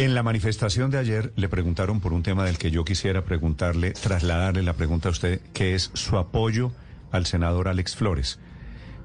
En 0.00 0.14
la 0.14 0.22
manifestación 0.22 0.90
de 0.90 0.96
ayer 0.96 1.30
le 1.36 1.50
preguntaron 1.50 2.00
por 2.00 2.14
un 2.14 2.22
tema 2.22 2.46
del 2.46 2.56
que 2.56 2.70
yo 2.70 2.86
quisiera 2.86 3.22
preguntarle, 3.22 3.90
trasladarle 3.92 4.62
la 4.62 4.72
pregunta 4.72 5.10
a 5.10 5.12
usted, 5.12 5.42
que 5.52 5.74
es 5.74 5.90
su 5.92 6.16
apoyo 6.16 6.72
al 7.12 7.26
senador 7.26 7.68
Alex 7.68 7.96
Flores, 7.96 8.38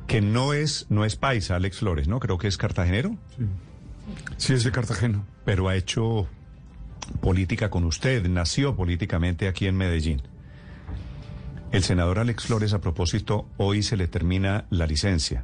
que 0.07 0.21
no 0.21 0.53
es, 0.53 0.85
no 0.87 1.03
es 1.03 1.17
paisa 1.17 1.57
Alex 1.57 1.79
Flores, 1.79 2.07
¿no? 2.07 2.21
Creo 2.21 2.37
que 2.37 2.47
es 2.47 2.55
cartagenero. 2.55 3.17
Sí, 3.35 3.45
sí 4.37 4.53
es 4.53 4.63
de 4.63 4.71
Cartagena. 4.71 5.25
Pero 5.43 5.67
ha 5.67 5.75
hecho 5.75 6.29
política 7.19 7.69
con 7.69 7.83
usted, 7.83 8.25
nació 8.29 8.77
políticamente 8.77 9.49
aquí 9.49 9.67
en 9.67 9.75
Medellín. 9.75 10.21
El 11.73 11.83
senador 11.83 12.19
Alex 12.19 12.45
Flores, 12.45 12.71
a 12.71 12.79
propósito, 12.79 13.49
hoy 13.57 13.83
se 13.83 13.97
le 13.97 14.07
termina 14.07 14.63
la 14.69 14.87
licencia, 14.87 15.43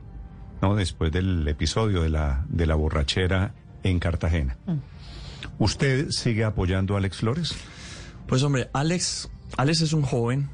¿no? 0.62 0.78
Después 0.78 1.12
del 1.12 1.46
episodio 1.46 2.04
de 2.04 2.10
la, 2.10 2.46
de 2.48 2.66
la 2.68 2.76
borrachera 2.76 3.54
en 3.84 4.00
Cartagena. 4.00 4.56
¿Usted 5.62 6.10
sigue 6.10 6.44
apoyando 6.44 6.96
a 6.96 6.98
Alex 6.98 7.18
Flores? 7.18 7.56
Pues 8.26 8.42
hombre, 8.42 8.72
Alex, 8.74 9.30
Alex 9.58 9.82
es 9.82 9.94
un 9.94 10.02
joven 10.02 10.50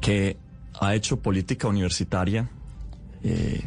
que 0.00 0.38
ha 0.80 0.94
hecho 0.94 1.20
política 1.20 1.68
universitaria, 1.68 2.48
eh, 3.22 3.62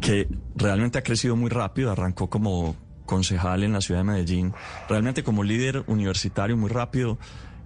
que 0.00 0.28
realmente 0.54 0.98
ha 0.98 1.02
crecido 1.02 1.34
muy 1.34 1.50
rápido, 1.50 1.90
arrancó 1.90 2.30
como 2.30 2.76
concejal 3.04 3.64
en 3.64 3.72
la 3.72 3.80
ciudad 3.80 4.02
de 4.02 4.04
Medellín, 4.04 4.54
realmente 4.88 5.24
como 5.24 5.42
líder 5.42 5.82
universitario 5.88 6.56
muy 6.56 6.70
rápido, 6.70 7.18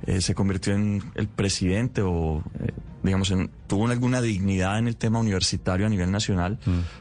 eh, 0.07 0.23
se 0.23 0.35
convirtió 0.35 0.73
en 0.73 1.13
el 1.15 1.29
presidente 1.29 2.01
o, 2.01 2.43
eh, 2.59 2.73
digamos, 3.03 3.31
en, 3.31 3.51
tuvo 3.67 3.89
alguna 3.89 4.21
dignidad 4.21 4.79
en 4.79 4.89
el 4.89 4.97
tema 4.97 5.19
universitario 5.19 5.87
a 5.87 5.89
nivel 5.89 6.11
nacional. 6.11 6.59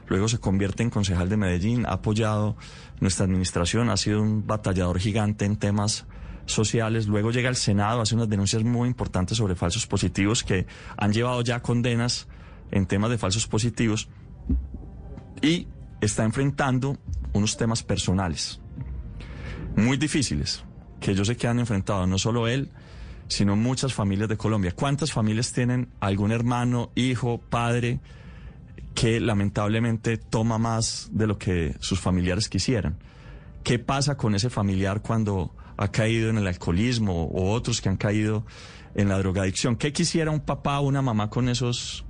Luego 0.08 0.28
se 0.28 0.40
convierte 0.40 0.84
en 0.84 0.90
concejal 0.90 1.30
de 1.30 1.38
Medellín, 1.38 1.86
ha 1.86 1.94
apoyado 1.94 2.56
nuestra 3.00 3.26
administración, 3.26 3.90
ha 3.90 3.98
sido 3.98 4.22
un 4.22 4.46
batallador 4.46 5.00
gigante 5.00 5.46
en 5.46 5.58
temas 5.58 6.06
sociales. 6.46 7.08
Luego 7.08 7.32
llega 7.32 7.50
al 7.50 7.56
Senado, 7.56 8.02
hace 8.02 8.16
unas 8.16 8.30
denuncias 8.30 8.64
muy 8.64 8.88
importantes 8.88 9.38
sobre 9.38 9.56
falsos 9.56 9.88
positivos 9.88 10.44
que 10.44 10.66
han 10.98 11.14
llevado 11.14 11.42
ya 11.42 11.62
condenas 11.62 12.28
en 12.72 12.86
temas 12.86 13.10
de 13.10 13.18
falsos 13.18 13.48
positivos 13.48 14.10
y 15.42 15.68
está 16.02 16.24
enfrentando 16.24 16.98
unos 17.34 17.58
temas 17.58 17.84
personales 17.84 18.60
muy 19.76 19.98
difíciles 19.98 20.64
que 21.00 21.16
yo 21.16 21.24
sé 21.26 21.38
que 21.38 21.48
han 21.48 21.60
enfrentado 21.60 22.06
no 22.08 22.18
solo 22.18 22.48
él, 22.48 22.70
sino 23.30 23.56
muchas 23.56 23.94
familias 23.94 24.28
de 24.28 24.38
Colombia. 24.38 24.74
¿Cuántas 24.76 25.14
familias 25.14 25.54
tienen 25.54 25.90
algún 26.00 26.32
hermano, 26.32 26.92
hijo, 26.96 27.40
padre 27.40 28.00
que 28.96 29.20
lamentablemente 29.20 30.18
toma 30.18 30.58
más 30.58 31.10
de 31.14 31.28
lo 31.28 31.38
que 31.38 31.76
sus 31.80 32.00
familiares 32.00 32.50
quisieran? 32.50 32.98
¿Qué 33.64 33.78
pasa 33.78 34.18
con 34.18 34.36
ese 34.36 34.50
familiar 34.50 35.02
cuando 35.02 35.56
ha 35.78 35.90
caído 35.90 36.30
en 36.30 36.38
el 36.38 36.48
alcoholismo 36.48 37.26
o 37.26 37.52
otros 37.52 37.82
que 37.82 37.90
han 37.90 37.98
caído 37.98 38.46
en 38.96 39.08
la 39.08 39.20
drogadicción? 39.20 39.76
¿Qué 39.76 39.94
quisiera 39.94 40.32
un 40.32 40.42
papá 40.42 40.80
o 40.80 40.88
una 40.88 41.04
mamá 41.04 41.30
con 41.30 41.50
esos, 41.50 42.06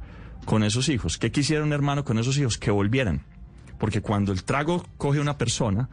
con 0.46 0.64
esos 0.64 0.88
hijos? 0.88 1.18
¿Qué 1.18 1.32
quisiera 1.32 1.64
un 1.64 1.74
hermano 1.74 2.06
con 2.06 2.18
esos 2.18 2.38
hijos? 2.38 2.58
Que 2.58 2.72
volvieran. 2.72 3.26
Porque 3.78 4.02
cuando 4.02 4.32
el 4.32 4.46
trago 4.46 4.86
coge 4.98 5.20
a 5.20 5.22
una 5.22 5.38
persona, 5.38 5.90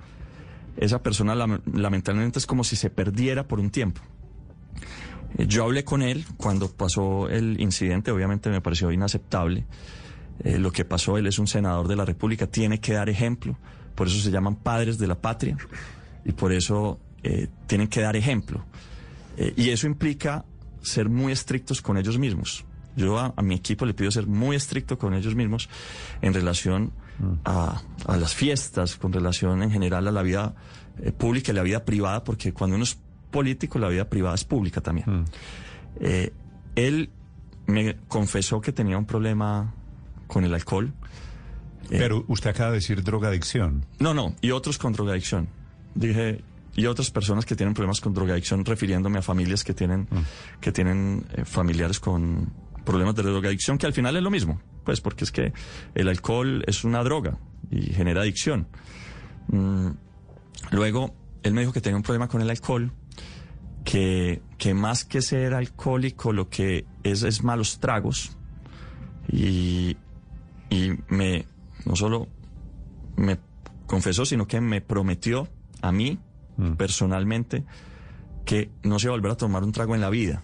esa 0.77 1.03
persona 1.03 1.35
lamentablemente 1.35 2.39
es 2.39 2.47
como 2.47 2.63
si 2.63 2.77
se 2.77 2.91
perdiera 2.91 3.49
por 3.49 3.59
un 3.59 3.71
tiempo. 3.71 4.03
Eh, 5.39 5.47
yo 5.47 5.65
hablé 5.65 5.85
con 5.85 6.03
él 6.03 6.25
cuando 6.37 6.71
pasó 6.71 7.29
el 7.29 7.61
incidente, 7.61 8.11
obviamente 8.11 8.51
me 8.51 8.61
pareció 8.61 8.91
inaceptable. 8.93 9.65
Eh, 10.45 10.59
lo 10.59 10.71
que 10.71 10.85
pasó, 10.85 11.17
él 11.17 11.27
es 11.27 11.39
un 11.39 11.47
senador 11.47 11.89
de 11.89 11.97
la 11.97 12.05
República, 12.05 12.47
tiene 12.47 12.79
que 12.79 12.93
dar 12.93 13.09
ejemplo, 13.09 13.57
por 13.95 14.07
eso 14.07 14.21
se 14.21 14.31
llaman 14.31 14.57
padres 14.57 14.99
de 14.99 15.07
la 15.07 15.15
patria 15.15 15.57
y 16.25 16.33
por 16.33 16.53
eso 16.53 17.01
eh, 17.23 17.49
tienen 17.67 17.89
que 17.89 18.01
dar 18.01 18.17
ejemplo. 18.17 18.65
y 19.39 19.69
eso 19.69 19.87
implica 19.87 20.47
ser 20.81 21.11
muy 21.11 21.31
estrictos 21.31 21.83
con 21.83 21.99
ellos 21.99 22.19
mismos. 22.19 22.65
Yo 22.97 23.19
a, 23.19 23.35
mi 23.43 23.55
equipo 23.55 23.85
le 23.85 23.93
pido 23.93 24.11
ser 24.11 24.27
muy 24.27 24.57
estricto 24.57 24.99
con 24.99 25.13
ellos 25.13 25.35
mismos 25.35 25.69
en 26.23 26.33
relación 26.33 26.93
a, 27.45 27.83
a 28.07 28.17
las 28.17 28.35
fiestas, 28.35 28.97
con 28.97 29.13
relación 29.13 29.63
en 29.63 29.71
general 29.71 30.09
a 30.09 30.11
la 30.11 30.23
vida 30.23 30.55
pública 31.19 31.53
y 31.53 31.55
la 31.55 31.63
vida 31.63 31.85
privada, 31.85 32.25
porque 32.25 32.55
cuando 32.55 32.77
uno 32.77 32.85
es 32.85 32.99
político, 33.31 33.79
la 33.79 33.89
vida 33.89 34.09
privada 34.09 34.35
es 34.35 34.45
pública 34.45 34.81
también. 34.81 35.21
Mm. 35.21 35.25
Eh, 36.01 36.33
él 36.75 37.11
me 37.67 37.97
confesó 38.09 38.61
que 38.61 38.73
tenía 38.73 38.99
un 38.99 39.07
problema 39.07 39.75
con 40.27 40.45
el 40.45 40.55
alcohol. 40.55 40.93
Eh, 41.91 41.97
Pero 41.99 42.25
usted 42.29 42.51
acaba 42.51 42.71
de 42.71 42.77
decir 42.77 43.03
drogadicción. 43.03 43.85
No, 43.99 44.15
no, 44.15 44.35
y 44.41 44.51
otros 44.51 44.79
con 44.79 44.93
drogadicción. 44.93 45.49
Dije, 45.95 46.43
y 46.75 46.87
otras 46.87 47.11
personas 47.11 47.47
que 47.47 47.57
tienen 47.57 47.75
problemas 47.75 48.01
con 48.01 48.13
drogadicción, 48.13 48.65
refiriéndome 48.65 49.19
a 49.19 49.23
familias 49.23 49.65
que 49.65 49.75
tienen, 49.75 50.03
mm. 50.03 50.61
que 50.61 50.73
tienen 50.73 51.27
eh, 51.33 51.45
familiares 51.45 52.01
con 52.01 52.53
problemas 52.85 53.15
de 53.15 53.23
drogadicción, 53.23 53.79
que 53.79 53.87
al 53.87 53.93
final 53.93 54.17
es 54.17 54.23
lo 54.23 54.31
mismo, 54.31 54.61
pues 54.85 55.01
porque 55.01 55.25
es 55.25 55.33
que 55.33 55.53
el 55.95 56.09
alcohol 56.09 56.63
es 56.67 56.85
una 56.85 57.03
droga 57.03 57.39
y 57.71 57.93
genera 57.93 58.23
adicción. 58.23 58.69
Mm, 59.49 59.89
luego, 60.71 61.15
él 61.43 61.55
me 61.55 61.63
dijo 61.63 61.73
que 61.73 61.81
tenía 61.81 61.97
un 61.97 62.03
problema 62.03 62.29
con 62.29 62.43
el 62.43 62.51
alcohol 62.51 62.93
que, 63.87 64.43
que 64.59 64.75
más 64.75 65.05
que 65.05 65.23
ser 65.23 65.55
alcohólico 65.55 66.33
lo 66.33 66.51
que 66.51 66.85
es 67.05 67.23
es 67.23 67.45
malos 67.45 67.79
tragos 67.79 68.37
y, 69.29 69.97
y 70.69 70.91
me 71.09 71.47
no 71.85 71.95
solo 71.95 72.27
me 73.17 73.39
confesó 73.87 74.27
sino 74.27 74.49
que 74.49 74.61
me 74.61 74.81
prometió 74.81 75.49
a 75.83 75.93
mí 75.93 76.19
mm. 76.57 76.73
personalmente 76.73 77.65
que 78.45 78.73
no 78.83 78.99
se 78.99 79.07
iba 79.07 79.15
a 79.15 79.19
volver 79.19 79.33
a 79.33 79.37
tomar 79.37 79.63
un 79.63 79.71
trago 79.71 79.95
en 79.95 80.01
la 80.01 80.11
vida 80.11 80.43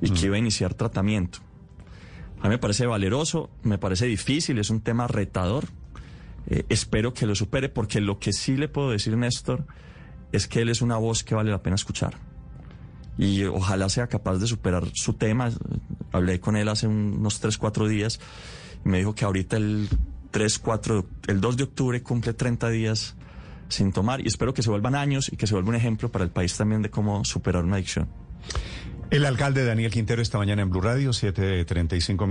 y 0.00 0.08
que 0.08 0.22
mm. 0.22 0.24
iba 0.24 0.36
a 0.36 0.38
iniciar 0.38 0.72
tratamiento. 0.72 1.40
A 2.40 2.44
mí 2.44 2.50
me 2.50 2.58
parece 2.58 2.86
valeroso, 2.86 3.50
me 3.62 3.78
parece 3.78 4.06
difícil, 4.06 4.58
es 4.58 4.68
un 4.68 4.80
tema 4.80 5.06
retador. 5.06 5.64
Eh, 6.46 6.64
espero 6.68 7.14
que 7.14 7.24
lo 7.26 7.34
supere 7.34 7.70
porque 7.70 8.02
lo 8.02 8.18
que 8.18 8.34
sí 8.34 8.56
le 8.56 8.68
puedo 8.68 8.90
decir, 8.90 9.16
Néstor, 9.16 9.66
es 10.34 10.48
que 10.48 10.60
él 10.62 10.68
es 10.68 10.82
una 10.82 10.96
voz 10.96 11.22
que 11.22 11.34
vale 11.34 11.50
la 11.50 11.62
pena 11.62 11.76
escuchar. 11.76 12.14
Y 13.16 13.44
ojalá 13.44 13.88
sea 13.88 14.08
capaz 14.08 14.38
de 14.38 14.46
superar 14.46 14.84
su 14.92 15.12
tema. 15.12 15.50
Hablé 16.10 16.40
con 16.40 16.56
él 16.56 16.68
hace 16.68 16.88
unos 16.88 17.40
3, 17.40 17.56
4 17.56 17.88
días 17.88 18.18
y 18.84 18.88
me 18.88 18.98
dijo 18.98 19.14
que 19.14 19.24
ahorita 19.24 19.56
el 19.56 19.88
3, 20.32 20.58
4, 20.58 21.06
el 21.28 21.40
2 21.40 21.56
de 21.56 21.62
octubre 21.62 22.02
cumple 22.02 22.32
30 22.32 22.68
días 22.70 23.14
sin 23.68 23.92
tomar 23.92 24.20
y 24.20 24.26
espero 24.26 24.52
que 24.52 24.62
se 24.62 24.70
vuelvan 24.70 24.94
años 24.94 25.32
y 25.32 25.36
que 25.36 25.46
se 25.46 25.54
vuelva 25.54 25.70
un 25.70 25.76
ejemplo 25.76 26.10
para 26.10 26.24
el 26.24 26.30
país 26.30 26.56
también 26.56 26.82
de 26.82 26.90
cómo 26.90 27.24
superar 27.24 27.64
una 27.64 27.76
adicción. 27.76 28.08
El 29.10 29.24
alcalde 29.26 29.64
Daniel 29.64 29.92
Quintero 29.92 30.20
esta 30.20 30.38
mañana 30.38 30.62
en 30.62 30.70
Blue 30.70 30.80
Radio, 30.80 31.10
7.35 31.10 32.26
minutos. 32.26 32.28